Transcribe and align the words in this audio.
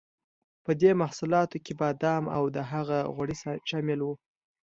په 0.63 0.71
دې 0.81 0.91
محصولاتو 1.01 1.57
کې 1.65 1.73
بادام 1.81 2.23
او 2.37 2.43
د 2.55 2.57
هغه 2.71 2.99
غوړي 3.13 3.35
شامل 3.69 3.99
وو. 4.03 4.13